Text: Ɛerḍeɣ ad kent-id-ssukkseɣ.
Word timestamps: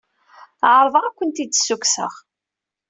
Ɛerḍeɣ 0.71 1.03
ad 1.05 1.13
kent-id-ssukkseɣ. 1.17 2.13